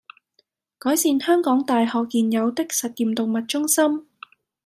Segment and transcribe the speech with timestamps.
[0.79, 4.07] 改善香港大學現有的實驗動物中心